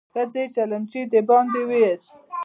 ښځې 0.13 0.43
چلمچي 0.55 1.01
د 1.11 1.13
باندې 1.27 1.61
ويست. 1.69 2.09